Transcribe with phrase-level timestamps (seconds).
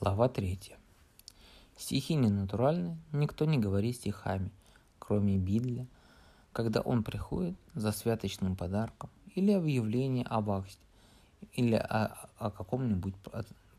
[0.00, 0.76] Глава 3.
[1.76, 4.52] Стихи ненатуральны, никто не говорит стихами,
[5.00, 5.88] кроме Бидля,
[6.52, 10.78] когда он приходит за святочным подарком или объявление об акте,
[11.52, 13.14] или о, о каком-нибудь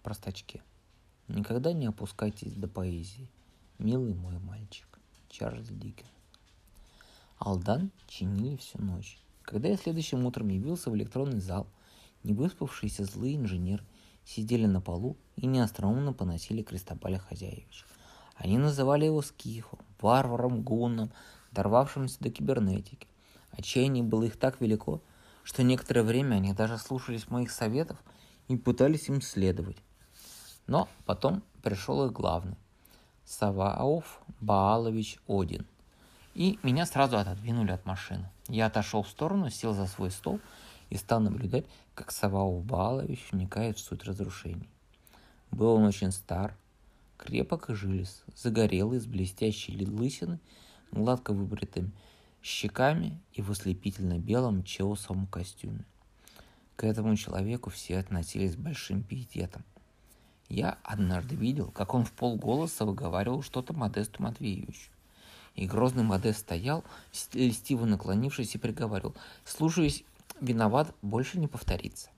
[0.03, 0.61] простачке.
[1.29, 3.29] Никогда не опускайтесь до поэзии,
[3.77, 4.99] милый мой мальчик.
[5.29, 6.09] Чарльз Диккенс.
[7.37, 9.17] Алдан чинили всю ночь.
[9.43, 11.65] Когда я следующим утром явился в электронный зал,
[12.23, 13.81] невыспавшийся злый инженер
[14.29, 17.85] сидели на полу и неостроумно поносили Кристобаля Хозяевича.
[18.35, 21.11] Они называли его скифом, варваром, гунном,
[21.51, 23.07] дорвавшимся до кибернетики.
[23.51, 25.01] Отчаяние было их так велико,
[25.43, 27.97] что некоторое время они даже слушались моих советов
[28.47, 29.77] и пытались им следовать.
[30.67, 32.55] Но потом пришел их главный–
[33.25, 35.65] Саваоф Баалович Один–
[36.35, 38.29] и меня сразу отодвинули от машины.
[38.47, 40.39] Я отошел в сторону, сел за свой стол
[40.89, 44.69] и стал наблюдать, как Савау Балович вникает в суть разрушений.
[45.51, 46.55] Был он очень стар,
[47.17, 50.39] крепок и жилист, загорелый, с блестящей лысиной,
[50.91, 51.91] гладко выбритыми
[52.41, 55.85] щеками и в ослепительно-белом челсовом костюме.
[56.75, 59.65] К этому человеку все относились с большим пиететом.
[60.47, 64.89] Я однажды видел, как он в полголоса выговаривал что-то Модесту Матвеевичу.
[65.55, 66.83] И грозный Модест стоял,
[67.33, 70.05] льстиво наклонившись, и приговаривал, слушаясь,
[70.41, 72.09] виноват, больше не повторится.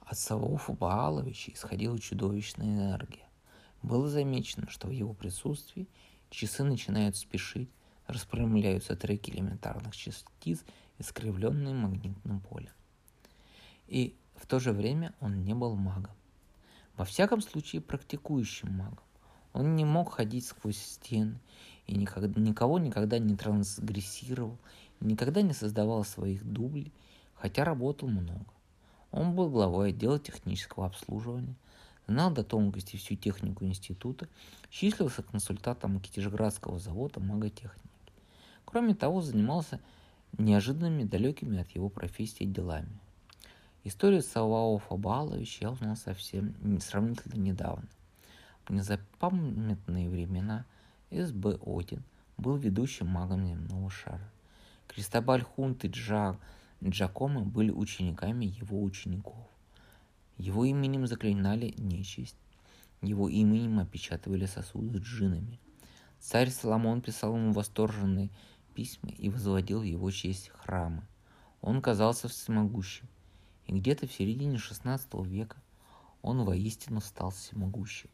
[0.00, 3.28] От Савауфа Бааловича исходила чудовищная энергия.
[3.82, 5.88] Было замечено, что в его присутствии
[6.30, 7.70] часы начинают спешить,
[8.06, 10.64] распрямляются треки элементарных частиц,
[10.98, 12.72] искривленные магнитным полем.
[13.86, 16.14] И в то же время он не был магом.
[16.96, 19.04] Во всяком случае, практикующим магом.
[19.52, 21.40] Он не мог ходить сквозь стены
[21.86, 24.58] и никогда, никого никогда не трансгрессировал,
[25.00, 26.92] никогда не создавал своих дублей,
[27.42, 28.46] хотя работал много.
[29.10, 31.56] Он был главой отдела технического обслуживания,
[32.06, 34.28] знал до тонкости всю технику института,
[34.70, 37.82] числился консультантом Китежградского завода маготехники.
[38.64, 39.80] Кроме того, занимался
[40.38, 42.96] неожиданными, далекими от его профессии делами.
[43.82, 47.88] Историю Салао Фабаловича я узнал совсем сравнительно недавно.
[48.66, 50.64] В незапамятные времена
[51.10, 52.04] СБ Один
[52.38, 54.30] был ведущим магом земного шара.
[54.86, 56.38] Кристобаль Хунт и Джа
[56.84, 59.46] Джакомо были учениками его учеников.
[60.36, 62.36] Его именем заклинали нечисть.
[63.02, 65.60] Его именем опечатывали сосуды с джинами.
[66.18, 68.30] Царь Соломон писал ему восторженные
[68.74, 71.02] письма и возводил его честь храмы.
[71.60, 73.08] Он казался всемогущим.
[73.66, 75.62] И где-то в середине XVI века
[76.20, 78.10] он воистину стал всемогущим.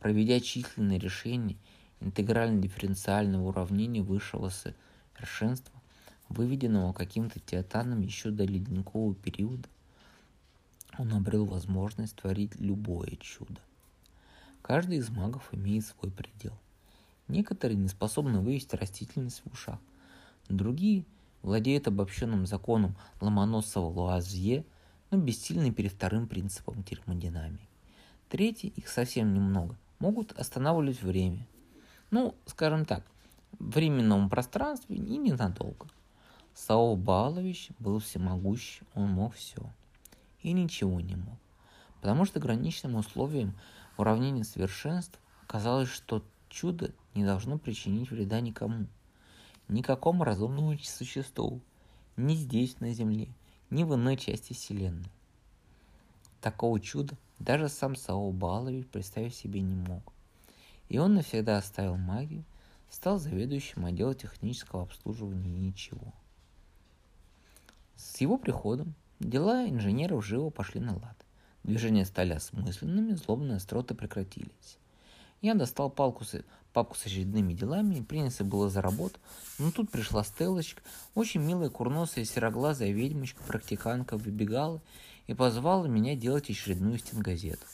[0.00, 1.56] Проведя численные решения
[2.00, 5.81] интегрально-дифференциального уравнения высшего совершенства,
[6.32, 9.68] выведенного каким-то теотаном еще до ледникового периода,
[10.98, 13.60] он обрел возможность творить любое чудо.
[14.62, 16.52] Каждый из магов имеет свой предел.
[17.28, 19.78] Некоторые не способны вывести растительность в ушах,
[20.48, 21.04] другие
[21.42, 24.64] владеют обобщенным законом Ломоносова-Луазье,
[25.10, 27.68] но бессильны перед вторым принципом термодинамики.
[28.28, 31.46] Третьи, их совсем немного, могут останавливать время,
[32.10, 33.04] ну, скажем так,
[33.58, 35.86] временном пространстве и ненадолго.
[36.54, 39.62] Саул Балович был всемогущ, он мог все.
[40.42, 41.38] И ничего не мог.
[42.00, 43.54] Потому что граничным условием
[43.96, 48.86] уравнения совершенства оказалось, что чудо не должно причинить вреда никому.
[49.68, 51.60] Никакому разумному существу.
[52.16, 53.28] Ни здесь, на Земле,
[53.70, 55.10] ни в иной части Вселенной.
[56.40, 60.12] Такого чуда даже сам Саул Балович представить себе не мог
[60.92, 62.44] и он навсегда оставил магию,
[62.90, 66.12] стал заведующим отдела технического обслуживания и ничего.
[67.96, 71.16] С его приходом дела инженеров живо пошли на лад.
[71.62, 74.78] Движения стали осмысленными, злобные остроты прекратились.
[75.40, 76.42] Я достал палку с,
[76.72, 79.18] папку с очередными делами и принялся было за работу,
[79.58, 80.82] но тут пришла Стеллочка,
[81.14, 84.80] очень милая курносая сероглазая ведьмочка, практиканка, выбегала
[85.26, 87.66] и позвала меня делать очередную стенгазету.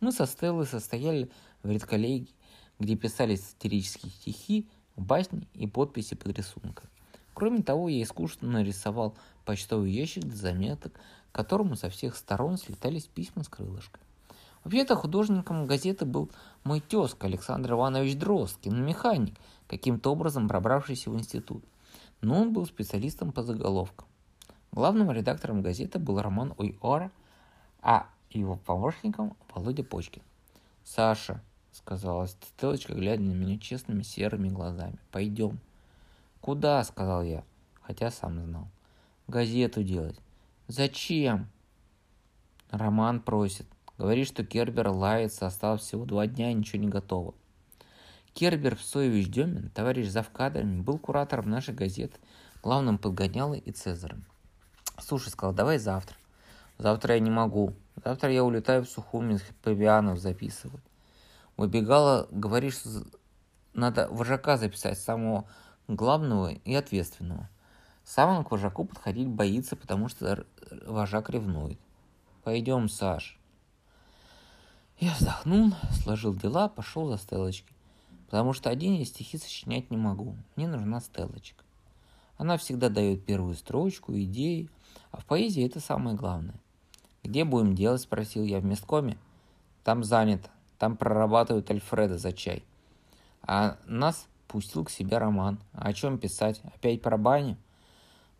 [0.00, 1.30] Мы со Стеллой состояли
[1.62, 2.34] в редколлегии,
[2.78, 6.88] где писались сатирические стихи, басни и подписи под рисунком.
[7.36, 13.04] Кроме того, я искусственно нарисовал почтовый ящик для заметок, к которому со всех сторон слетались
[13.04, 14.00] письма с крылышкой.
[14.64, 16.30] Вообще-то художником газеты был
[16.64, 19.34] мой тезка Александр Иванович Дрозкин, механик,
[19.66, 21.62] каким-то образом пробравшийся в институт.
[22.22, 24.08] Но он был специалистом по заголовкам.
[24.72, 27.12] Главным редактором газеты был Роман Ойора,
[27.82, 30.22] а его помощником Володя Почкин.
[30.84, 34.98] «Саша, сказала Стелочка, глядя на меня честными серыми глазами.
[35.12, 35.60] «Пойдем».
[36.40, 37.44] «Куда?»— сказал я,
[37.82, 38.68] хотя сам знал.
[39.26, 40.18] «Газету делать».
[40.68, 41.48] «Зачем?»
[42.70, 43.66] «Роман просит».
[43.98, 47.34] Говорит, что Кербер лается, осталось всего два дня, и ничего не готово.
[48.34, 52.18] Кербер Псоевич Демин, товарищ завкадрами, был куратором нашей газеты,
[52.62, 54.26] главным подгонялой и Цезарем.
[55.00, 56.16] Слушай, сказал, давай завтра.
[56.76, 57.72] Завтра я не могу.
[58.04, 60.84] Завтра я улетаю в Сухуми павианов записывать.
[61.56, 62.82] Выбегала, говоришь,
[63.72, 65.48] надо вожака записать, самого
[65.88, 67.48] главного и ответственного.
[68.04, 70.46] Сам он к вожаку подходить боится, потому что
[70.86, 71.78] вожак ревнует.
[72.44, 73.38] Пойдем, Саш.
[74.98, 75.72] Я вздохнул,
[76.02, 77.76] сложил дела, пошел за Стеллочкой.
[78.26, 80.36] Потому что один я стихи сочинять не могу.
[80.54, 81.64] Мне нужна Стеллочка.
[82.38, 84.70] Она всегда дает первую строчку, идеи,
[85.10, 86.60] а в поэзии это самое главное.
[87.22, 88.60] «Где будем делать?»– спросил я.
[88.60, 89.18] «В месткоме?»
[89.82, 90.48] «Там занято.
[90.78, 92.64] Там прорабатывают Альфреда за чай».
[93.42, 94.26] А нас
[94.56, 95.58] пустил к себе роман.
[95.74, 96.62] А о чем писать?
[96.74, 97.58] Опять про баню?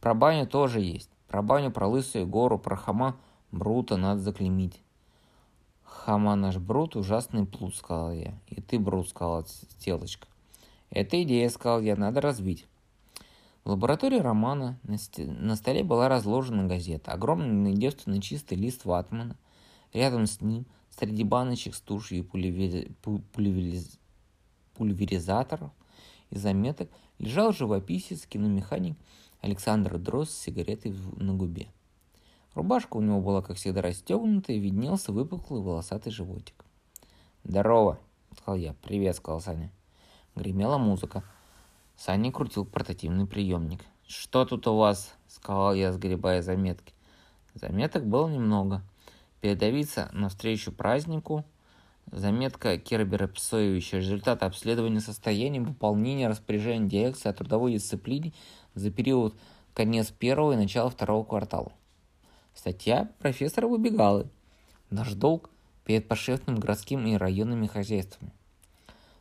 [0.01, 1.11] Про баню тоже есть.
[1.29, 3.17] Про баню, про лысую гору, про хама
[3.53, 4.81] Брута надо заклемить.
[5.85, 8.33] Хама наш Брут ужасный плут, сказал я.
[8.49, 9.45] И ты, Брут, сказала
[9.79, 10.27] телочка.
[10.89, 12.65] Это идея, сказал я, надо разбить.
[13.65, 15.19] В лаборатории Романа на, ст...
[15.19, 17.13] на столе была разложена газета.
[17.13, 19.37] Огромный девственный чистый лист ватмана.
[19.93, 20.65] Рядом с ним,
[20.99, 22.91] среди баночек с тушью и пульвери...
[23.03, 23.99] пульвериз...
[24.73, 25.73] пульверизаторов
[26.31, 28.97] и заметок, лежал живописец, киномеханик
[29.41, 31.69] Александр Дрозд с сигаретой на губе.
[32.55, 36.65] Рубашка у него была, как всегда, расстегнута, и виднелся выпуклый волосатый животик.
[37.45, 37.99] «Здорово!»—
[38.37, 38.75] сказал я.
[38.83, 39.71] «Привет!»— сказал Саня.
[40.35, 41.23] Гремела музыка.
[41.97, 43.81] Саня крутил портативный приемник.
[44.07, 46.95] «Что тут у вас?»— сказал я, сгребая заметки.
[47.55, 48.83] Заметок было немного.
[49.41, 51.45] Передавиться навстречу празднику.
[52.13, 53.97] Заметка Кербера Псоевича.
[53.99, 58.33] Результаты обследования состояния выполнения распоряжения дирекции о трудовой дисциплине
[58.75, 59.37] за период
[59.75, 61.73] конец первого и начало второго квартала.
[62.55, 64.29] Статья профессора Выбегалы.
[64.89, 65.51] Наш долг
[65.85, 68.33] перед подшефным городским и районными хозяйствами.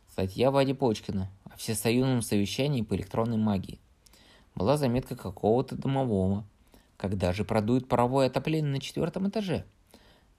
[0.08, 3.80] Статья Вади Почкина о всесоюзном совещании по электронной магии.
[4.54, 6.44] Была заметка какого-то домового.
[6.96, 9.66] Когда же продует паровое отопление на четвертом этаже?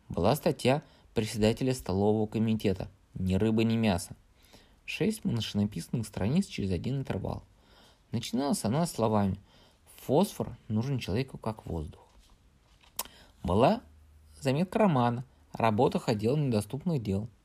[0.09, 0.81] Была статья
[1.17, 2.91] председателя столового комитета.
[3.15, 4.15] Ни рыбы, ни мяса.
[4.85, 7.43] Шесть машинописных страниц через один интервал.
[8.11, 9.39] Начиналась она словами
[10.03, 12.05] «Фосфор нужен человеку как воздух».
[13.41, 13.81] Была
[14.39, 17.27] заметка романа работах отдела недоступных дел–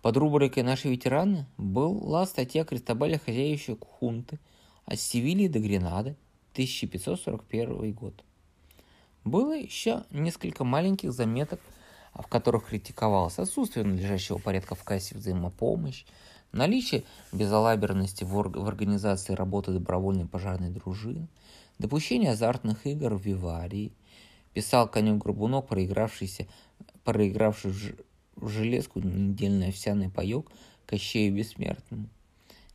[0.00, 4.38] под рубрикой «Наши ветераны» была статья Кристобаля Хозяевича Хунты
[4.86, 6.16] от Севильи до Гренады,
[6.52, 8.24] 1541 год.
[9.24, 11.60] Было еще несколько маленьких заметок,
[12.22, 16.04] в которых критиковалось отсутствие надлежащего порядка в кассе взаимопомощь,
[16.52, 21.28] наличие безалаберности в, орг- в организации работы добровольной пожарной дружины,
[21.78, 23.92] допущение азартных игр в Виварии,
[24.54, 26.46] писал конек Горбунок, проигравшийся,
[27.04, 27.72] проигравший
[28.36, 30.46] в железку недельный овсяный паек
[30.86, 32.08] Кощею Бессмертному.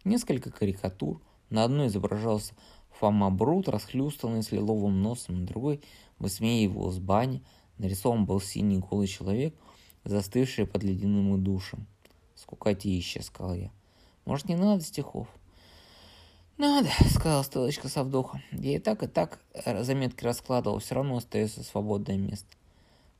[0.03, 1.21] Несколько карикатур.
[1.49, 2.53] На одной изображался
[2.99, 5.81] Фома Брут, расхлюстанный с лиловым носом, на другой
[6.17, 7.43] высмеивал с бани.
[7.81, 9.55] Нарисован был синий голый человек,
[10.03, 11.87] застывший под ледяным душем.
[12.35, 13.71] «Скукотища»,— сказал я.
[14.23, 15.27] «Может, не надо стихов?»
[16.57, 18.43] «Надо»,— сказала Стелочка со вдохом.
[18.51, 19.39] «Я и так, и так
[19.79, 22.55] заметки раскладывал, все равно остается свободное место.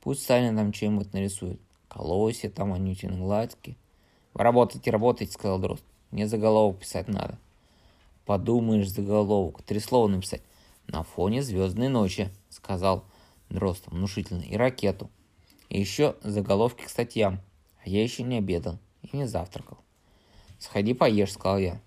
[0.00, 3.76] Пусть Саня там что-нибудь нарисует колосья там анютины гладкие.
[4.32, 5.82] Вы работайте, работайте, сказал Дрозд.
[6.12, 7.36] Мне заголовок писать надо.
[8.26, 9.62] Подумаешь, заголовок.
[9.62, 10.42] Три слова написать.
[10.86, 13.04] На фоне звездной ночи, сказал
[13.52, 14.40] Дрозд внушительно.
[14.40, 15.10] И ракету.
[15.68, 17.40] И еще заголовки к статьям.
[17.84, 19.76] А я еще не обедал и не завтракал.
[20.58, 21.80] Сходи поешь, сказал я.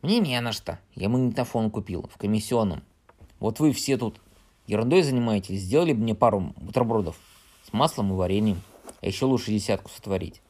[0.00, 0.78] Мне не на что.
[0.94, 2.82] Я магнитофон купил в комиссионном.
[3.38, 4.18] Вот вы все тут
[4.66, 5.60] ерундой занимаетесь.
[5.60, 7.18] Сделали бы мне пару бутербродов
[7.68, 8.62] с маслом и вареньем.
[9.02, 10.40] А еще лучше десятку сотворить.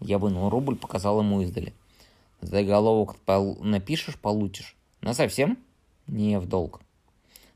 [0.00, 1.72] Я вынул рубль, показал ему издали.
[2.40, 3.58] Заголовок пол...
[3.60, 4.76] напишешь, получишь.
[5.02, 5.56] На совсем?
[6.08, 6.80] Не в долг,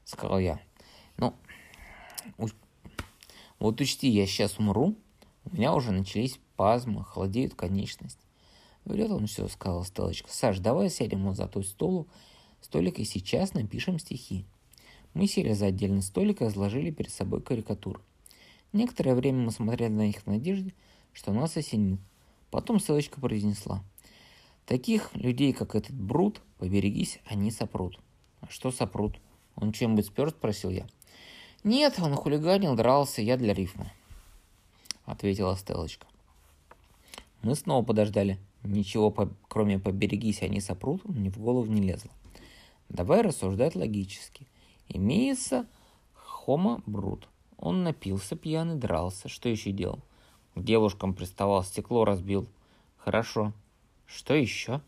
[0.04, 0.60] сказал я.
[3.58, 4.96] Вот учти, я сейчас умру.
[5.44, 8.26] У меня уже начались пазмы, холодеют конечности.
[8.84, 10.30] Врет он все, сказала Стелочка.
[10.30, 12.08] Саш, давай сядем вот за ту столу,
[12.60, 14.44] столик и сейчас напишем стихи.
[15.14, 18.00] Мы сели за отдельный столик и разложили перед собой карикатуру.
[18.72, 20.74] Некоторое время мы смотрели на них в надежде,
[21.12, 22.00] что нас осенит.
[22.50, 23.84] Потом ссылочка произнесла.
[24.66, 28.00] Таких людей, как этот Брут, поберегись, они сопрут.
[28.40, 29.20] А что сопрут?
[29.54, 30.86] Он чем-нибудь спер, спросил я.
[31.64, 33.92] Нет, он хулиганил, дрался, я для рифма.
[35.04, 36.06] Ответила Стелочка.
[37.42, 38.38] Мы снова подождали.
[38.64, 42.10] Ничего, по, кроме поберегись, они сопрут, мне в голову не лезло.
[42.88, 44.46] Давай рассуждать логически.
[44.88, 45.66] Имеется
[46.14, 47.28] хома брут.
[47.56, 49.28] Он напился, пьяный, дрался.
[49.28, 50.00] Что еще делал?
[50.54, 52.48] К девушкам приставал, стекло разбил.
[52.98, 53.52] Хорошо.
[54.06, 54.80] Что еще?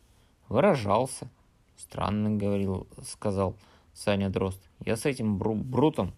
[0.49, 1.28] Выражался.
[1.76, 3.54] Странно говорил, сказал
[3.93, 4.61] Саня Дрозд.
[4.85, 6.12] Я с этим бру брутом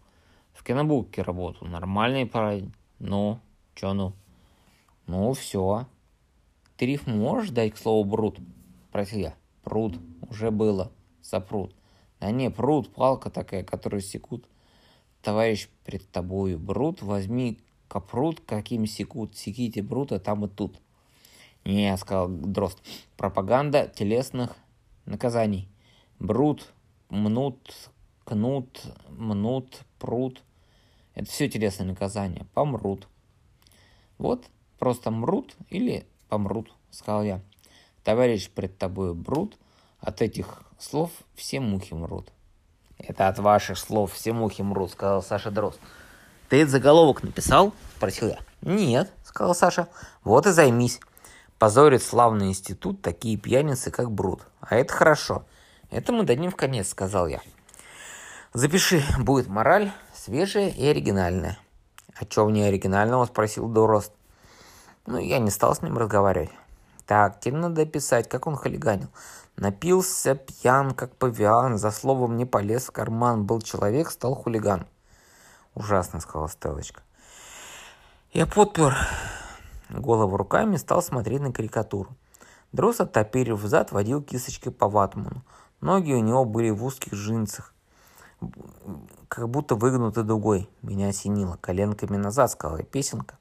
[0.56, 1.70] в кинобуке работаю.
[1.70, 2.72] Нормальный парень.
[2.98, 3.38] Ну,
[3.74, 4.14] чё ну?
[5.06, 5.86] Ну, все.
[6.76, 8.38] Ты риф можешь дать к слову брут?
[8.88, 9.34] Спросил я.
[9.62, 9.98] Пруд.
[10.28, 10.90] Уже было.
[11.22, 11.74] Запрут.
[12.20, 14.46] Да не, пруд, палка такая, которую секут.
[15.22, 17.58] Товарищ пред тобою брут, возьми
[17.88, 20.80] капрут, каким секут, секите брута там и тут.
[21.64, 22.80] Не, сказал Дрозд,
[23.16, 24.56] пропаганда телесных
[25.04, 25.68] наказаний.
[26.18, 26.72] Брут,
[27.10, 27.90] мнут,
[28.24, 30.42] кнут, мнут, прут.
[31.14, 32.46] Это все телесные наказания.
[32.54, 33.08] Помрут.
[34.18, 34.46] Вот,
[34.78, 37.40] просто мрут или помрут, сказал я.
[38.04, 39.58] Товарищ пред тобой брут,
[40.00, 42.30] от этих слов все мухи мрут.
[42.98, 45.80] Это от ваших слов все мухи мрут, сказал Саша Дрозд.
[46.48, 47.74] Ты этот заголовок написал?
[47.96, 48.38] Спросил я.
[48.62, 49.88] Нет, сказал Саша.
[50.22, 51.00] Вот и займись.
[51.58, 54.42] Позорит славный институт такие пьяницы, как Брут.
[54.60, 55.44] А это хорошо.
[55.90, 57.40] Это мы дадим в конец, сказал я.
[58.56, 61.58] Запиши, будет мораль, свежая и оригинальная.
[62.18, 64.14] А что в ней оригинального, спросил Дорост.
[65.04, 66.48] Ну, я не стал с ним разговаривать.
[67.04, 69.08] Так, тебе надо писать, как он хулиганил.
[69.56, 73.44] Напился, пьян, как павиан, за словом не полез в карман.
[73.44, 74.86] Был человек, стал хулиган.
[75.74, 77.02] Ужасно, сказала Стелочка.
[78.32, 78.96] Я подпер
[79.90, 82.16] голову руками, стал смотреть на карикатуру.
[82.72, 85.44] Дрос, оттопырив зад, водил кисточкой по ватману.
[85.82, 87.74] Ноги у него были в узких джинсах,
[89.28, 90.68] как будто выгнуты дугой.
[90.82, 91.58] Меня осенило.
[91.60, 93.38] Коленками назад, сказала песенка.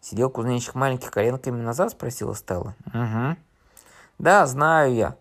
[0.00, 2.74] Сидел кузнечик маленьких коленками назад, спросила Стелла.
[2.86, 3.36] Угу.
[4.18, 5.16] Да, знаю я.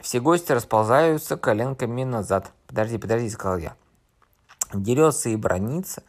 [0.00, 2.52] Все гости расползаются коленками назад.
[2.66, 3.76] Подожди, подожди, сказал я.
[4.72, 6.02] Дерется и бронится.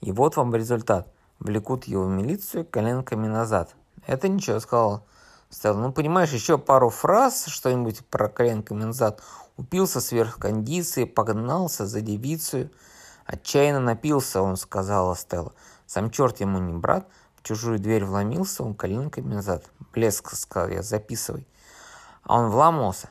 [0.00, 1.08] И вот вам результат.
[1.38, 3.74] Влекут его в милицию коленками назад.
[4.06, 5.06] Это ничего, сказал
[5.48, 5.78] Стелла.
[5.78, 9.22] Ну, понимаешь, еще пару фраз, что-нибудь про коленками назад.
[9.60, 12.70] Упился сверх кондиции, погнался за девицей.
[13.26, 15.52] Отчаянно напился, он сказала Стелла.
[15.84, 17.06] Сам черт ему не брат.
[17.36, 19.66] В чужую дверь вломился, он коленками назад.
[19.92, 21.46] Блеск, сказал я, записывай.
[22.22, 23.10] А он вламывался.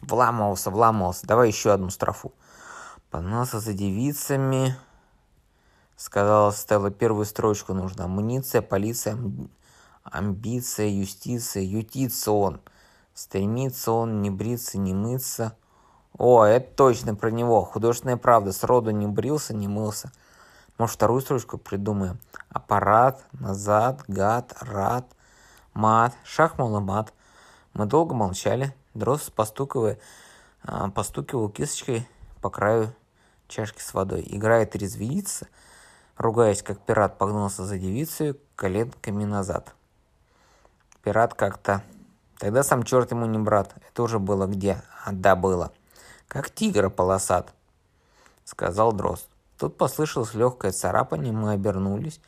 [0.00, 1.28] Вламывался, вламывался.
[1.28, 2.32] Давай еще одну строфу.
[3.12, 4.76] Погнался за девицами,
[5.96, 6.90] сказала Стелла.
[6.90, 8.06] Первую строчку нужно.
[8.06, 9.16] Амуниция, полиция,
[10.02, 12.60] амбиция, юстиция, ютится он.
[13.14, 15.56] Стремится он не бриться, не мыться.
[16.16, 17.64] О, это точно про него.
[17.64, 18.52] Художественная правда.
[18.52, 20.12] Сроду не брился, не мылся.
[20.78, 22.18] Может, вторую строчку придумаем.
[22.50, 25.06] Аппарат, назад, гад, рад,
[25.72, 27.12] мат, шахмал и мат.
[27.72, 28.74] Мы долго молчали.
[28.94, 29.98] Дрозд, постукивая,
[30.62, 32.08] а, постукивал кисточкой
[32.40, 32.94] по краю
[33.48, 34.22] чашки с водой.
[34.24, 35.48] Играет резвится,
[36.16, 39.74] ругаясь, как пират погнался за девицей коленками назад.
[41.02, 41.82] Пират как-то...
[42.38, 43.74] Тогда сам черт ему не брат.
[43.88, 44.82] Это уже было где?
[45.04, 45.72] А да, было.
[46.28, 47.54] Как тигра полосат,
[48.44, 49.28] сказал Дрозд.
[49.58, 52.20] Тут послышалось легкое царапание, мы обернулись.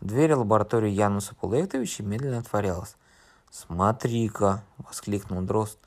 [0.00, 2.96] Дверь лаборатории Януса Пулектовича медленно отворялась.
[3.50, 5.78] «Смотри-ка!»— воскликнул Дрозд,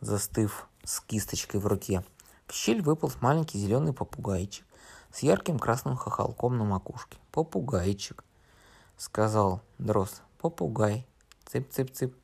[0.00, 2.04] застыв с кисточкой в руке.
[2.46, 4.64] В щель выполз маленький зеленый попугайчик
[5.12, 7.18] с ярким красным хохолком на макушке.
[7.32, 8.24] «Попугайчик»,—
[8.96, 10.22] сказал Дрозд.
[10.38, 11.06] «Попугай.
[11.46, 12.14] Цып-цып-цып».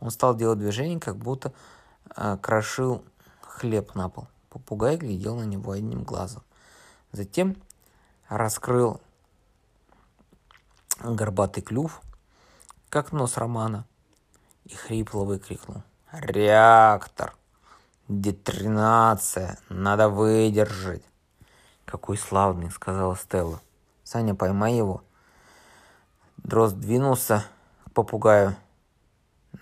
[0.00, 1.52] Он стал делать движение, как будто
[2.16, 3.04] э, крошил
[3.60, 4.26] хлеб на пол.
[4.48, 6.42] Попугай глядел на него одним глазом.
[7.12, 7.56] Затем
[8.28, 9.00] раскрыл
[10.98, 12.00] горбатый клюв,
[12.88, 13.86] как нос Романа,
[14.64, 15.82] и хрипло выкрикнул.
[16.12, 17.36] «Реактор!»
[18.10, 19.56] Детринация.
[19.68, 21.04] Надо выдержать.
[21.84, 23.60] Какой славный, сказала Стелла.
[24.02, 25.04] Саня, поймай его.
[26.38, 27.44] Дрозд двинулся
[27.84, 28.56] к попугаю,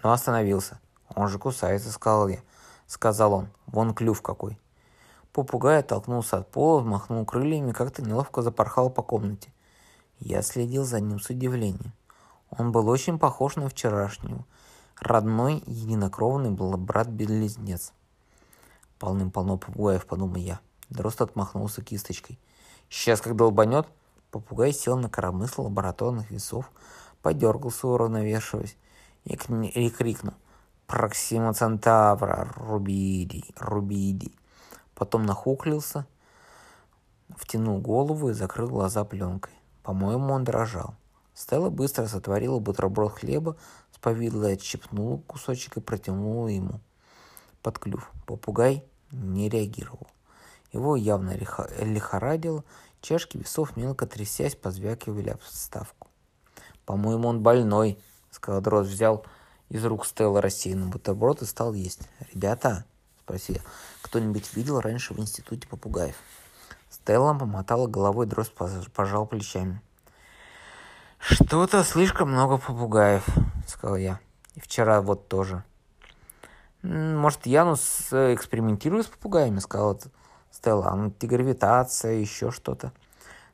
[0.02, 0.81] но остановился.
[1.14, 2.38] Он же кусается, сказал я.
[2.88, 3.49] Сказал он.
[3.66, 4.59] Вон клюв какой.
[5.33, 9.52] Попугай оттолкнулся от пола, взмахнул крыльями и как-то неловко запорхал по комнате.
[10.18, 11.92] Я следил за ним с удивлением.
[12.50, 14.45] Он был очень похож на вчерашнего.
[14.99, 17.92] Родной, единокровный был брат-близнец.
[18.99, 20.59] Полным-полно попугаев, подумал я.
[20.88, 22.38] Дрозд отмахнулся кисточкой.
[22.88, 23.87] Сейчас, как долбанет,
[24.30, 26.73] попугай сел на коромысло лабораторных весов,
[27.21, 28.76] подергался, уравновешиваясь,
[29.25, 30.35] и, и крикнул.
[30.88, 34.33] Проксима Центавра, Рубиди, Рубиди.
[34.95, 36.07] Потом нахуклился,
[37.37, 39.52] втянул голову и закрыл глаза пленкой.
[39.83, 40.95] По-моему, он дрожал.
[41.35, 43.59] Стелла быстро сотворила бутерброд хлеба
[43.92, 46.80] с повидлой, отщипнула кусочек и протянула ему
[47.62, 48.11] под клюв.
[48.25, 50.07] Попугай не реагировал.
[50.73, 52.64] Его явно лихорадило,
[53.02, 56.09] чашки весов мелко трясясь позвякивали об ставку.
[56.87, 57.99] По-моему, он больной,
[58.30, 59.26] сказал Дрозд, взял
[59.68, 62.08] из рук Стелла рассеянный бутерброд и стал есть.
[62.32, 62.84] Ребята,
[63.22, 63.62] спросил я,
[64.02, 66.16] кто-нибудь видел раньше в институте попугаев?
[66.90, 68.52] Стелла помотала головой, Дрозд
[68.94, 69.82] пожал плечами.
[71.18, 73.26] «Что-то слишком много попугаев»,—
[73.66, 74.20] сказал я.
[74.54, 75.64] «И вчера вот тоже».
[76.82, 79.98] «Может, Янус э, экспериментирует с попугаями?»— сказала
[80.52, 80.92] Стелла.
[80.92, 82.92] «Антигравитация, еще что-то».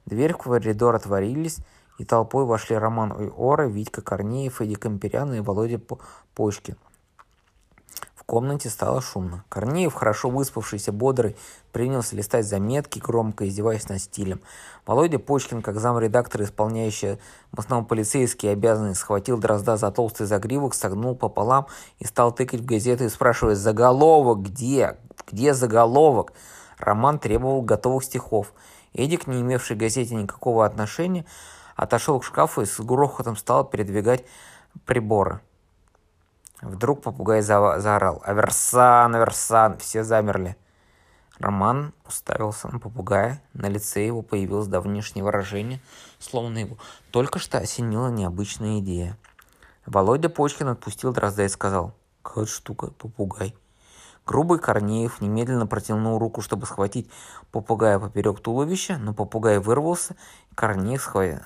[0.04, 1.58] Дверь в коридор отворились,
[1.98, 5.80] и толпой вошли Роман Ора, Витька Корнеев, Эдик Камперян и Володя
[6.34, 6.76] Почкин.
[8.14, 9.44] В комнате стало шумно.
[9.50, 11.36] Корнеев, хорошо выспавшийся, бодрый,
[11.72, 14.40] принялся листать заметки, громко издеваясь над стилем.
[14.86, 17.18] Володя Почкин, как замредактор, исполняющий
[17.52, 21.66] в основном полицейские обязанности, схватил Дрозда за толстый загривок, согнул пополам
[21.98, 24.96] и стал тыкать в газету и спрашивать «Заголовок где?
[25.30, 26.32] Где заголовок?»
[26.78, 28.54] Роман требовал готовых стихов.
[28.94, 31.26] Эдик, не имевший газете никакого отношения,
[31.76, 34.24] отошел к шкафу и с грохотом стал передвигать
[34.84, 35.40] приборы.
[36.60, 40.56] Вдруг попугай за заорал «Аверсан, Аверсан!» Все замерли.
[41.38, 43.42] Роман уставился на попугая.
[43.52, 45.80] На лице его появилось давнешнее выражение,
[46.18, 46.78] словно его
[47.10, 49.18] только что осенила необычная идея.
[49.84, 53.54] Володя Почкин отпустил дрозда и сказал «Какая штука, попугай».
[54.24, 57.10] Грубый Корнеев немедленно протянул руку, чтобы схватить
[57.50, 60.16] попугая поперек туловища, но попугай вырвался,
[60.50, 61.40] и Корнеев схватил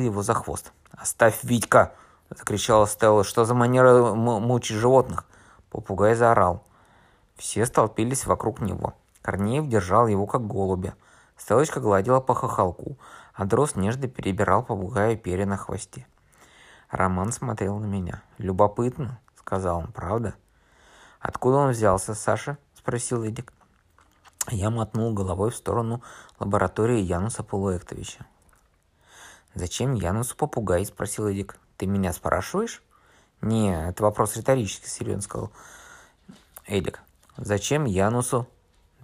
[0.00, 0.72] его за хвост.
[0.92, 1.92] «Оставь, Витька!»—
[2.30, 3.24] закричала Стелла.
[3.24, 5.24] «Что за манера мучить животных?»
[5.70, 6.64] Попугай заорал.
[7.36, 8.94] Все столпились вокруг него.
[9.22, 10.94] Корнеев держал его как голубя.
[11.36, 12.96] Стелочка гладила по хохолку,
[13.34, 16.06] а Дрозд нежно перебирал попугая перья на хвосте.
[16.90, 18.22] Роман смотрел на меня.
[18.38, 20.34] «Любопытно»,— сказал он,— «правда?»
[21.20, 23.52] «Откуда он взялся, Саша?»— спросил Эдик.
[24.50, 26.02] Я мотнул головой в сторону
[26.38, 28.24] лаборатории Януса Полуэктовича.
[29.58, 31.58] «Зачем Янусу попугай?»— спросил Эдик.
[31.78, 32.82] Ты меня спрашиваешь?
[33.40, 35.52] Не, это вопрос риторический, серьезно сказал
[36.66, 37.00] Эдик.
[37.36, 38.48] Зачем Янусу?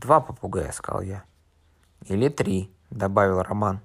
[0.00, 1.22] Два попугая, сказал я.
[2.06, 3.80] Или три, добавил Роман.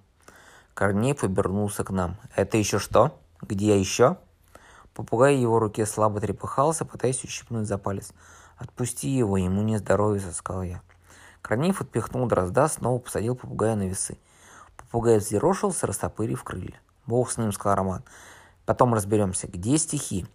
[0.73, 2.17] Корней повернулся к нам.
[2.35, 3.15] Это еще что?
[3.43, 4.17] Где еще?
[4.95, 8.11] Попугай в его руке слабо трепыхался, пытаясь ущипнуть за палец.
[8.57, 10.81] «Отпусти его, ему не здоровится»,— сказал я.
[11.41, 14.17] Корнеев отпихнул дрозда, снова посадил попугая на весы.
[14.89, 16.81] Попугай взъерошился, растопырив крылья.
[17.05, 18.03] «Бог с ним»,— сказал Роман.
[18.65, 20.25] Потом разберемся, где стихи.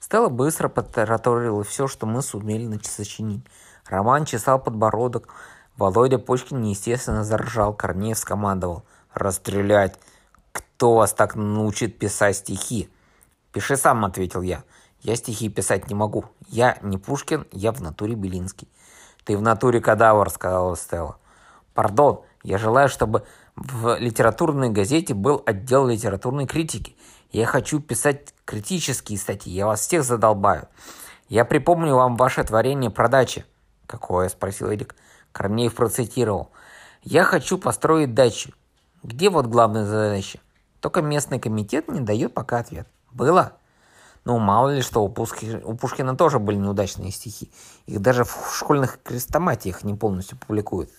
[0.00, 3.44] Стелла быстро подтараторила все, что мы сумели сочинить.
[3.86, 5.28] Роман чесал подбородок.
[5.76, 7.74] Володя Почкин неестественно заржал.
[7.74, 8.84] Корнеев скомандовал.
[9.14, 9.98] «Расстрелять!
[10.52, 12.90] Кто вас так научит писать стихи?»
[13.52, 14.64] «Пиши сам»,— ответил я.
[15.00, 16.24] «Я стихи писать не могу.
[16.48, 18.68] Я не Пушкин, я в натуре Белинский».
[19.24, 21.18] «Ты в натуре кадавр»,— сказала Стелла.
[21.74, 23.24] «Пардон, я желаю, чтобы
[23.56, 26.96] в литературной газете был отдел литературной критики.
[27.30, 30.68] Я хочу писать критические статьи, я вас всех задолбаю.
[31.28, 33.44] Я припомню вам ваше творение про дачи.
[33.86, 34.28] Какое?
[34.28, 34.94] Спросил Эдик.
[35.32, 36.50] Корнеев процитировал.
[37.02, 38.52] Я хочу построить дачу.
[39.02, 40.40] Где вот главная задача?
[40.80, 42.86] Только местный комитет не дает пока ответ.
[43.12, 43.54] Было?
[44.24, 47.50] Ну, мало ли что, у, Пушки, у Пушкина тоже были неудачные стихи.
[47.86, 50.90] Их даже в школьных крестоматиях не полностью публикуют.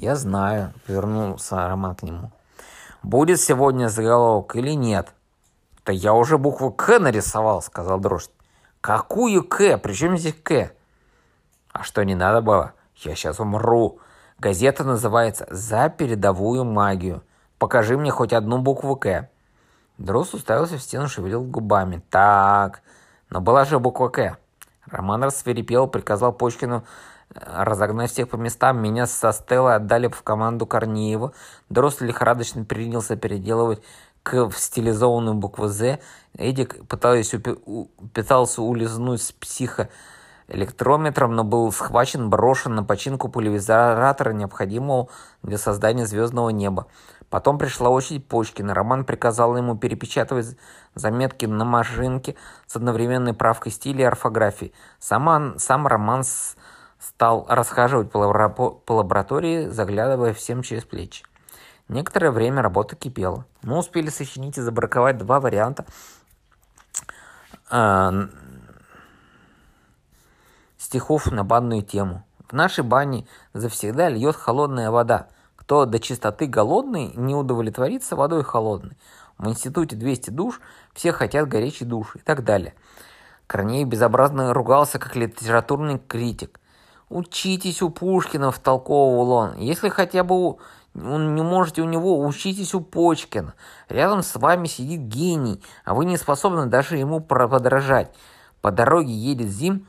[0.00, 2.32] Я знаю, повернулся Роман к нему.
[3.02, 5.12] Будет сегодня заголовок или нет?
[5.84, 8.30] «Да я уже букву «К» нарисовал»,— сказал Дрождь.
[8.80, 9.76] «Какую «К»?
[9.76, 10.70] Причем здесь «К»?»
[11.72, 12.72] «А что, не надо было?
[12.96, 13.98] Я сейчас умру.
[14.38, 17.22] Газета называется «За передовую магию».
[17.58, 19.28] Покажи мне хоть одну букву «К».
[19.98, 22.02] Дрозд уставился в стену, шевелил губами.
[22.08, 22.80] «Так,
[23.28, 24.38] но была же буква «К».
[24.86, 26.84] Роман рассверепел, приказал Почкину
[27.34, 28.82] разогнать всех по местам.
[28.82, 31.32] Меня со Стеллой отдали в команду Корнеева.
[31.68, 33.82] Дрозд лихорадочно принялся переделывать
[34.22, 35.98] к стилизованную букву «З»,
[36.36, 37.40] Эдик пытался,
[38.12, 45.08] пытался улизнуть с психоэлектрометром, но был схвачен, брошен на починку пульверизатора, необходимого
[45.42, 46.86] для создания звездного неба.
[47.30, 48.74] Потом пришла очередь Почкина.
[48.74, 50.56] Роман приказал ему перепечатывать
[50.94, 54.72] заметки на машинке с одновременной правкой стиля и орфографии.
[54.98, 56.24] Сам, сам Роман
[57.00, 61.24] стал расхаживать по лаборатории, заглядывая всем через плечи.
[61.88, 63.46] Некоторое время работа кипела.
[63.62, 65.84] Мы успели сочинить и забраковать два варианта
[67.70, 68.28] э,
[70.78, 72.24] стихов на банную тему.
[72.48, 75.28] В нашей бане завсегда льет холодная вода.
[75.56, 78.96] Кто до чистоты голодный, не удовлетворится водой холодной.
[79.38, 80.60] В институте 200 душ,
[80.92, 82.74] все хотят горячий душ и так далее.
[83.46, 86.59] Корней безобразно ругался, как литературный критик.
[87.10, 89.56] «Учитесь у Пушкина»,— втолковывал он.
[89.56, 90.56] «Если хотя бы
[90.94, 93.54] не можете у него, учитесь у Почкина.
[93.88, 98.14] Рядом с вами сидит гений, а вы не способны даже ему подражать.
[98.60, 99.88] По дороге едет Зим,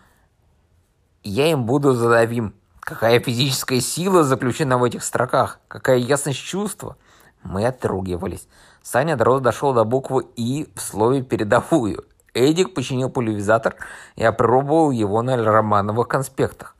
[1.23, 2.55] я им буду задавим.
[2.79, 5.59] Какая физическая сила заключена в этих строках?
[5.67, 6.97] Какая ясность чувства?
[7.43, 8.47] Мы отругивались.
[8.81, 12.03] Саня Дрозд дошел до буквы «И» в слове «передовую».
[12.33, 13.75] Эдик починил пульверизатор
[14.15, 16.75] и опробовал его на романовых конспектах.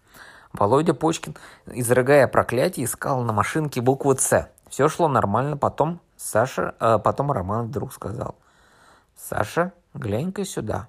[0.54, 1.36] Володя Почкин,
[1.68, 4.52] изрыгая проклятие, искал на машинке букву «Ц».
[4.70, 8.36] Все шло нормально, потом Саша, э, потом Роман вдруг сказал.
[9.16, 10.88] «Саша, глянь-ка сюда».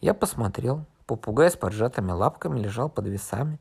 [0.00, 0.84] Я посмотрел.
[1.06, 3.58] Попугай с поджатыми лапками лежал под весами.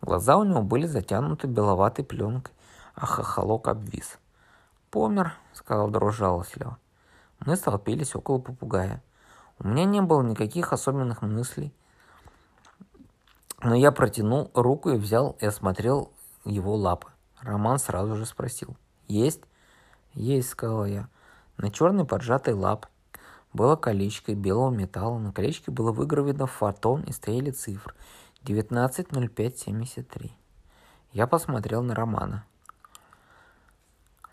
[0.00, 2.54] Глаза у него были затянуты беловатой пленкой,
[2.94, 4.18] а хохолок обвис.
[4.90, 6.76] «Помер»,— сказал дрожь жалостливо.
[7.44, 9.02] Мы столпились около попугая.
[9.58, 11.72] У меня не было никаких особенных мыслей,
[13.62, 16.12] но я протянул руку и взял и осмотрел
[16.44, 17.08] его лапы.
[17.40, 18.76] Роман сразу же спросил.
[19.08, 19.42] «Есть?»
[20.14, 21.08] «Есть»,— сказал я.
[21.56, 22.86] На черной поджатой лап
[23.52, 25.18] было колечко белого металла.
[25.18, 27.94] На колечке было выгравировано фотон и стояли цифры.
[28.44, 30.30] 19.05.73.
[31.12, 32.44] Я посмотрел на Романа.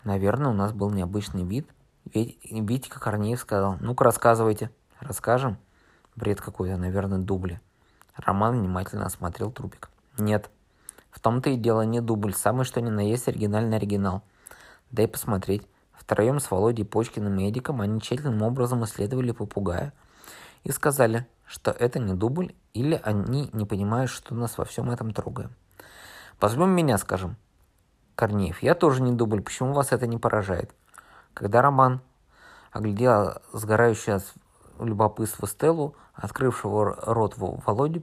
[0.02, 1.68] Наверное, у нас был необычный вид.
[2.12, 4.70] Витька Корнеев сказал, ну-ка рассказывайте.
[4.98, 5.58] Расскажем?
[6.16, 7.60] Бред какой-то, наверное, дубли.
[8.24, 9.90] Роман внимательно осмотрел трупик.
[10.18, 10.50] Нет.
[11.10, 14.22] В том-то и дело не дубль, самый что ни на есть оригинальный оригинал.
[14.90, 15.66] Дай посмотреть.
[15.92, 19.92] Втроем с Володей Почкиным и Эдиком они тщательным образом исследовали попугая
[20.64, 25.12] и сказали, что это не дубль, или они не понимают, что нас во всем этом
[25.12, 25.50] трогаем.
[26.40, 27.36] Возьмем меня, скажем.
[28.14, 30.74] Корнеев, я тоже не дубль, почему вас это не поражает?
[31.34, 32.00] Когда Роман
[32.72, 34.24] оглядел сгорающую от
[34.78, 38.00] любопытства Стеллу, открывшего рот Володе,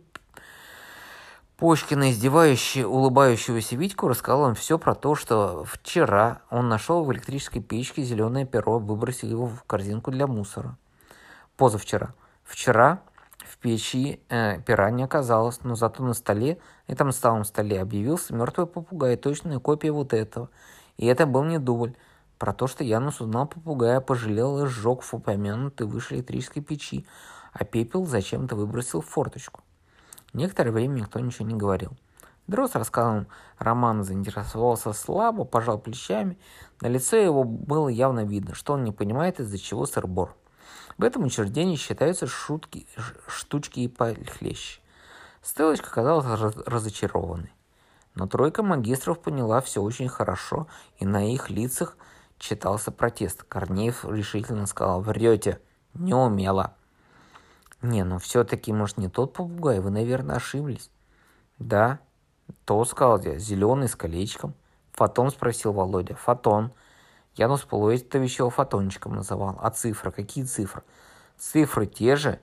[1.57, 7.63] Почкина, издевающий, улыбающегося Витьку, рассказал им все про то, что вчера он нашел в электрической
[7.63, 10.77] печке зеленое перо, выбросил его в корзинку для мусора.
[11.55, 12.13] Позавчера.
[12.43, 13.01] Вчера
[13.39, 18.67] в печи э, пера не оказалось, но зато на столе, этом старом столе, объявился мертвый
[18.67, 20.49] попугай, точная копия вот этого.
[20.97, 21.95] И это был не дубль.
[22.37, 27.07] Про то, что Янус узнал попугая, пожалел и сжег в упомянутой выше электрической печи,
[27.51, 29.61] а пепел зачем-то выбросил в форточку.
[30.37, 31.91] Некоторое время никто ничего не говорил.
[32.47, 36.37] Дрос рассказом романа заинтересовался слабо, пожал плечами.
[36.79, 40.35] На лице его было явно видно, что он не понимает, из-за чего сыр-бор.
[40.97, 42.87] В этом учреждении считаются шутки,
[43.27, 44.79] штучки и похлеще.
[45.41, 47.51] Стелочка казалась разочарованной.
[48.15, 51.97] Но тройка магистров поняла все очень хорошо, и на их лицах–
[52.37, 53.43] читался протест.
[53.43, 55.59] Корнеев решительно сказал, врете,
[55.93, 56.75] не умела.
[57.81, 60.89] Не, ну все-таки, может, не тот попугай, вы, наверное, ошиблись.
[61.59, 61.99] Да,
[62.65, 64.53] то, сказал я, зеленый с колечком.
[64.93, 66.15] Фотон спросил Володя.
[66.15, 66.71] Фотон.
[67.35, 69.59] Янус Полуэтович его фотончиком называл.
[69.61, 70.11] А цифры?
[70.11, 70.81] Какие цифры?
[71.37, 72.39] Цифры те же?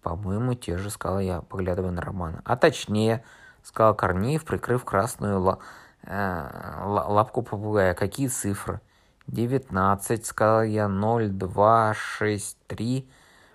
[0.00, 2.40] По-моему, те же, сказал я, поглядывая на Романа.
[2.44, 3.24] А точнее,
[3.62, 5.58] сказал Корнеев, прикрыв красную ла-
[6.04, 7.94] э- лапку попугая.
[7.94, 8.80] Какие цифры?
[9.26, 13.08] девятнадцать сказал я, ноль два шесть три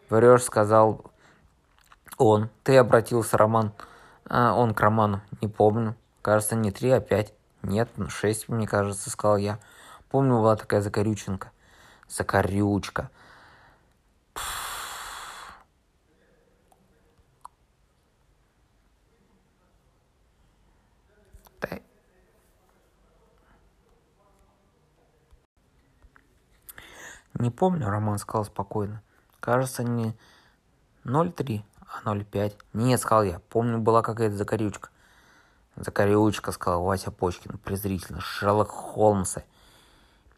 [0.09, 1.11] Врешь, сказал
[2.17, 2.49] он.
[2.63, 3.73] Ты обратился, Роман.
[4.29, 5.21] А, он к Роману.
[5.41, 5.95] Не помню.
[6.21, 7.33] Кажется, не три, а пять.
[7.61, 9.59] Нет, ну шесть, мне кажется, сказал я.
[10.09, 11.51] Помню, была такая закорюченка.
[12.07, 13.09] Закорючка.
[27.39, 29.03] «Не помню»,— Роман сказал спокойно.
[29.47, 30.13] «Кажется, не
[31.05, 32.53] 0,3, а 0,5».
[32.73, 34.89] «Нет»,— сказал я,— «помню, была какая-то закорючка».
[35.77, 38.19] «Закорючка»,— сказал Вася Почкин презрительно.
[38.19, 39.43] «Шерлок Холмса.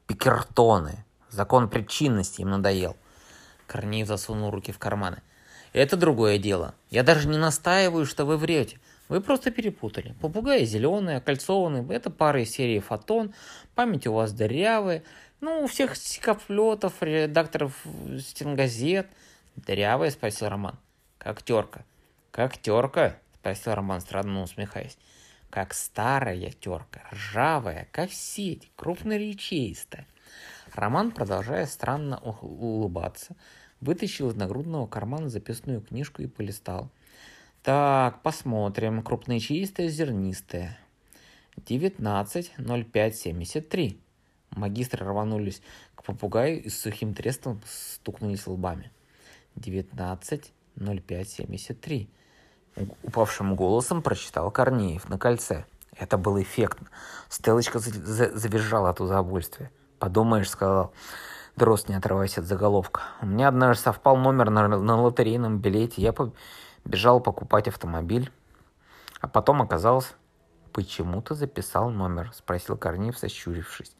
[0.05, 1.05] Пикертоны.
[1.31, 2.95] Закон причинности им надоел».
[3.65, 5.23] Корнеев засунул руки в карманы.
[5.73, 6.75] «Это другое дело.
[6.91, 8.79] Я даже не настаиваю, что вы врете.
[9.07, 10.13] Вы просто перепутали.
[10.21, 11.83] Попугаи зеленые, окольцованные.
[11.89, 13.33] Это пара из серии «Фотон».
[13.73, 15.01] Память у вас дырявая.
[15.41, 17.73] Ну, у всех стикофлетов, редакторов
[18.19, 19.07] стенгазет.
[19.55, 20.77] Дырявая, спросил Роман.
[21.17, 21.85] Как терка.
[22.31, 23.17] Как терка?
[23.35, 24.97] Спросил Роман, странно усмехаясь.
[25.49, 30.05] Как старая терка, ржавая, как сеть, крупноречеистая.
[30.73, 33.35] Роман, продолжая странно улыбаться,
[33.81, 36.91] вытащил из нагрудного кармана записную книжку и полистал.
[37.63, 39.01] Так, посмотрим.
[39.01, 40.77] Крупноречеистая, зернистая.
[41.57, 43.97] 19.05.73.
[44.51, 45.61] Магистры рванулись
[45.95, 48.91] к попугаю и с сухим трестом стукнулись лбами.
[49.55, 52.07] 19.05.73.
[53.03, 55.65] Упавшим голосом прочитал Корнеев на кольце.
[55.95, 56.87] Это было эффектно.
[57.27, 59.69] Стелочка завизжала от удовольствия.
[59.99, 60.93] «Подумаешь»,— сказал
[61.57, 63.01] Дрозд, не отрываясь от заголовка.
[63.21, 66.01] «У меня однажды совпал номер на, на лотерейном билете.
[66.01, 68.31] Я побежал покупать автомобиль,
[69.19, 70.15] а потом оказалось...»
[70.71, 73.93] «Почему ты записал номер?»— спросил Корнеев, сощурившись.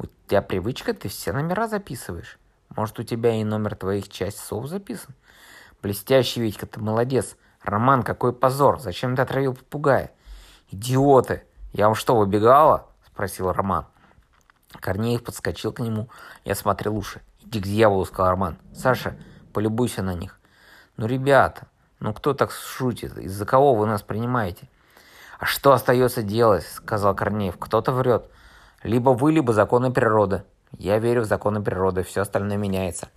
[0.00, 2.38] «У тебя привычка, ты все номера записываешь.
[2.74, 5.14] Может, у тебя и номер твоих часов записан?»
[5.82, 7.36] «Блестящий, Витька, ты молодец.
[7.62, 8.80] Роман, какой позор.
[8.80, 10.12] Зачем ты отравил попугая?»
[10.70, 11.44] «Идиоты!
[11.74, 13.84] Я вам что, выбегала?»— спросил Роман.
[14.72, 16.08] Корнеев подскочил к нему
[16.44, 17.20] и осмотрел уши.
[17.42, 18.56] «Иди к дьяволу»,— сказал Роман.
[18.74, 19.18] «Саша,
[19.52, 20.40] полюбуйся на них».
[20.96, 21.66] «Ну, ребята,
[21.98, 23.18] ну кто так шутит?
[23.18, 24.70] Из-за кого вы нас принимаете?»
[25.38, 27.58] «А что остается делать?»— сказал Корнеев.
[27.58, 28.30] «Кто-то врет.
[28.82, 30.44] Либо вы, либо законы природы.
[30.78, 33.08] Я верю в законы природы, все остальное меняется».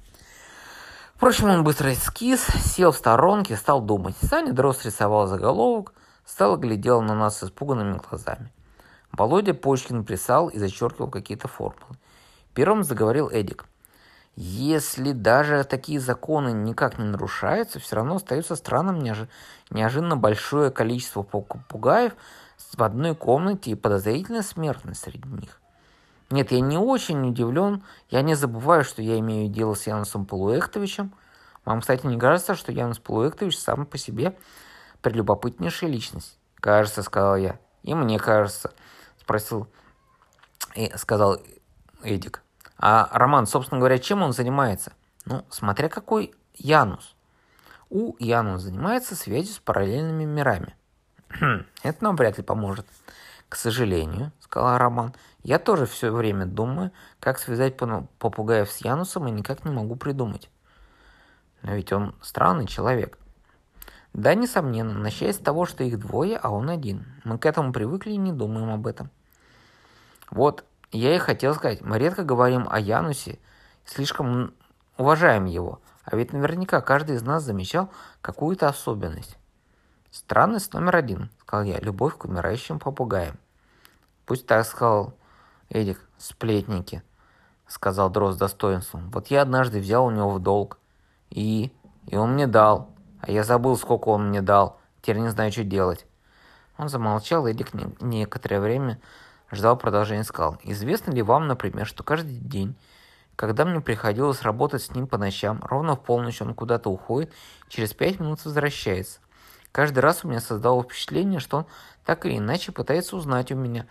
[1.16, 4.16] Впрочем, он быстро эскиз, сел в сторонке, стал думать.
[4.22, 5.94] Саня Дрозд рисовал заголовок,
[6.26, 8.52] стал глядел на нас испуганными глазами.
[9.12, 11.98] Володя Почкин писал и зачеркивал какие-то формулы.
[12.54, 13.66] Первым заговорил Эдик.
[14.36, 19.30] Если даже такие законы никак не нарушаются, все равно остается странным неожи-
[19.70, 22.14] неожиданно большое количество попугаев
[22.74, 25.60] в одной комнате и подозрительная смертность среди них.
[26.30, 27.84] Нет, я не очень удивлен.
[28.10, 31.14] Я не забываю, что я имею дело с Янусом Полуэктовичем.
[31.66, 34.38] Вам, кстати, не кажется, что Янус Полуэктович сам по себе
[35.02, 36.40] прелюбопытнейшая личность?
[36.56, 37.60] Кажется, сказал я.
[37.84, 38.74] И мне кажется,
[39.20, 39.68] спросил,
[40.76, 41.38] и сказал
[42.02, 42.42] Эдик.
[42.78, 44.94] А Роман, собственно говоря, чем он занимается?
[45.26, 47.16] Ну, смотря какой Янус.
[47.90, 50.76] У Янус занимается связью с параллельными мирами.
[51.40, 52.86] Хм, это нам вряд ли поможет.
[53.50, 59.32] К сожалению, сказал Роман, я тоже все время думаю, как связать попугаев с Янусом и
[59.32, 60.50] никак не могу придумать.
[61.62, 63.18] Но ведь он странный человек.
[64.14, 67.06] Да, несомненно, начать с того, что их двое, а он один.
[67.24, 69.10] Мы к этому привыкли и не думаем об этом.
[70.30, 73.40] Вот, я и хотел сказать, мы редко говорим о Янусе,
[73.86, 74.54] слишком
[74.98, 77.92] уважаем его, а ведь наверняка каждый из нас замечал
[78.22, 79.38] какую-то особенность.
[80.14, 83.40] Странность номер один, сказал я, любовь к умирающим попугаям.
[84.28, 85.16] Пусть так сказал
[85.70, 87.02] Эдик, сплетники,
[87.68, 89.10] сказал Дрозд с достоинством.
[89.10, 90.78] Вот я однажды взял у него в долг.
[91.32, 91.74] И?
[92.06, 92.92] И он мне дал.
[93.22, 94.80] А я забыл, сколько он мне дал.
[95.02, 96.06] Теперь не знаю, что делать.
[96.78, 99.02] Он замолчал, Эдик некоторое время
[99.52, 100.60] ждал продолжения и сказал.
[100.62, 102.76] Известно ли вам, например, что каждый день,
[103.36, 107.34] когда мне приходилось работать с ним по ночам, ровно в полночь он куда-то уходит,
[107.68, 109.23] через пять минут возвращается.
[109.74, 111.66] Каждый раз у меня создало впечатление, что он
[112.06, 113.88] так или иначе пытается узнать у меня,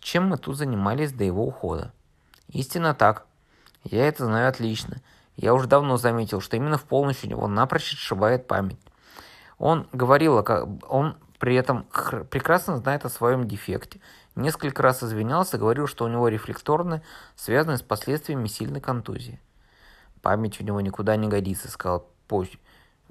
[0.00, 1.92] чем мы тут занимались до его ухода.
[2.48, 3.26] Истинно так.
[3.84, 4.96] Я это знаю отлично.
[5.36, 8.80] Я уже давно заметил, что именно в полночь у него напрочь отшибает память.
[9.56, 10.44] Он говорил,
[10.88, 11.84] он при этом
[12.28, 14.00] прекрасно знает о своем дефекте.
[14.34, 17.02] Несколько раз извинялся, говорил, что у него рефлекторно
[17.36, 19.40] связаны с последствиями сильной контузии.
[20.22, 22.58] Память у него никуда не годится, сказал Поч...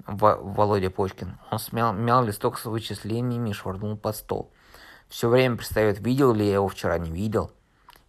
[0.06, 1.38] Володя Почкин.
[1.50, 4.50] Он смял, мял листок с вычислениями и швырнул под стол.
[5.08, 7.50] Все время представит, видел ли я его вчера, не видел.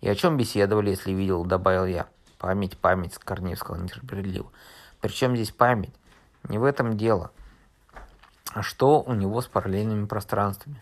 [0.02, 2.08] И о чем беседовали, если видел, добавил я.
[2.38, 4.52] Память, память, Корнеев сказал нетерпеливо.
[5.00, 5.94] Причем здесь память?
[6.48, 7.32] Не в этом дело.
[8.54, 10.82] А что у него с параллельными пространствами?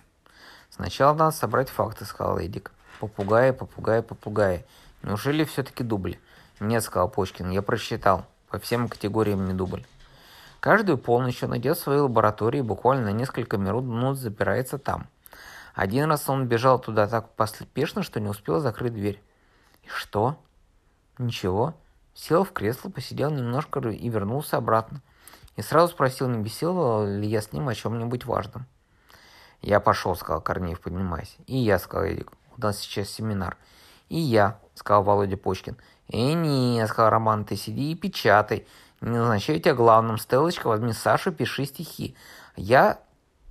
[0.70, 2.72] Сначала надо собрать факты, сказал Эдик.
[3.00, 4.66] Попугаи, попугаи, попугаи.
[5.04, 6.18] Неужели все-таки дубль?
[6.60, 8.26] Нет, сказал Почкин, я просчитал.
[8.50, 9.86] По всем категориям не дубль.
[10.60, 15.08] Каждую полночь он идет в свою лабораторию и буквально на несколько минут запирается там.
[15.74, 19.22] Один раз он бежал туда так поспешно, что не успел закрыть дверь.
[19.84, 20.38] И что?
[21.18, 21.76] Ничего.
[22.14, 25.02] Сел в кресло, посидел немножко и вернулся обратно.
[25.56, 28.66] И сразу спросил, не беседовал ли я с ним о чем-нибудь важном.
[29.62, 31.36] «Я пошел»,— сказал Корнеев, поднимаясь.
[31.46, 32.32] «И я»,— сказал Эдик.
[32.56, 33.58] «У нас сейчас семинар».
[34.08, 35.78] «И я»,— сказал Володя Почкин.
[36.08, 38.66] «Э, не»,— сказал Роман,— «ты сиди и печатай.
[39.02, 40.18] Не назначаю тебя главным.
[40.18, 42.16] Стелочка, возьми Сашу, пиши стихи.
[42.56, 43.00] Я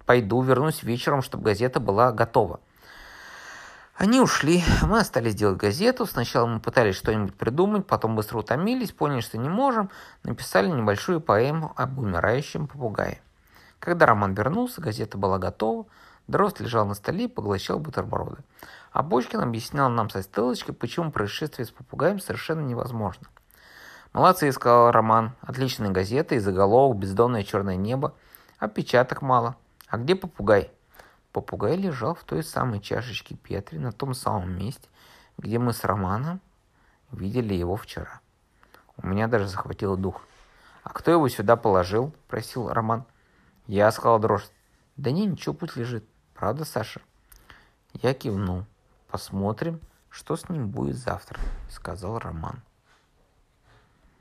[0.07, 2.61] пойду, вернусь вечером, чтобы газета была готова».
[3.99, 6.07] Они ушли, мы остались делать газету.
[6.07, 9.91] Сначала мы пытались что-нибудь придумать, потом быстро утомились, поняли, что не можем,
[10.23, 13.21] написали небольшую поэму об умирающем попугае.
[13.81, 15.87] Когда Роман вернулся, газета была готова,
[16.29, 18.37] Дрозд лежал на столе и поглощал бутерброды.
[18.93, 23.27] А Бочкин объяснял нам со стелочкой, почему происшествие с попугаем совершенно невозможно.
[24.13, 25.33] «Молодцы»,— сказал Роман.
[25.41, 28.15] «Отличная газета и заголовок, бездонное черное небо.
[28.59, 29.57] Опечаток мало.
[29.89, 30.71] А где попугай?»
[31.33, 34.89] Попугай лежал в той самой чашечке Петри, на том самом месте,
[35.37, 36.41] где мы с Романом
[37.13, 38.21] видели его вчера.
[38.97, 40.23] У меня даже захватило дух.
[40.83, 43.05] «А кто его сюда положил?»– просил Роман.
[43.67, 44.49] «Я»,– сказал Дрожь.
[44.97, 46.05] «Да не, ничего, пусть лежит.
[46.35, 47.01] Правда, Саша?»
[47.95, 48.65] Я кивнул.
[49.09, 51.41] Посмотрим, что с ним будет завтра,
[51.71, 52.63] сказал Роман.